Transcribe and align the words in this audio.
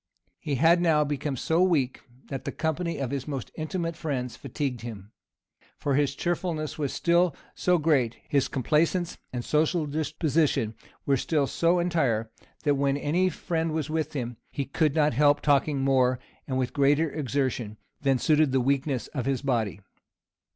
He 0.39 0.55
had 0.55 0.81
now 0.81 1.03
become 1.03 1.37
so 1.37 1.59
very 1.59 1.69
weak, 1.69 2.01
that 2.29 2.43
the 2.43 2.51
company 2.51 2.97
of 2.97 3.11
his 3.11 3.27
most 3.27 3.51
intimate 3.55 3.95
friends 3.95 4.35
fatigued 4.35 4.81
him; 4.81 5.11
for 5.77 5.93
his 5.93 6.15
cheerfulness 6.15 6.79
was 6.79 6.91
still 6.91 7.35
so 7.53 7.77
great, 7.77 8.17
his 8.27 8.47
complaisance 8.47 9.19
and 9.31 9.45
social 9.45 9.85
disposition 9.85 10.73
were 11.05 11.17
still 11.17 11.45
so 11.45 11.77
entire, 11.77 12.31
that 12.63 12.73
when 12.73 12.97
any 12.97 13.29
friend 13.29 13.73
was 13.73 13.91
with 13.91 14.13
him, 14.13 14.37
he 14.49 14.65
could 14.65 14.95
not 14.95 15.13
help 15.13 15.39
talking 15.39 15.81
more, 15.81 16.17
and 16.47 16.57
with 16.57 16.73
greater 16.73 17.11
exertion, 17.11 17.77
than 18.01 18.17
suited 18.17 18.51
the 18.51 18.59
weakness 18.59 19.05
of 19.09 19.27
his 19.27 19.43
body. 19.43 19.81